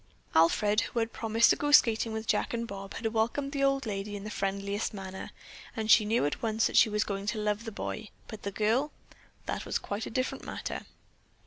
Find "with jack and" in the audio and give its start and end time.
2.11-2.67